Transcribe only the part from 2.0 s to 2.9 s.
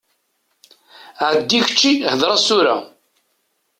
hḍeṛ-as tura.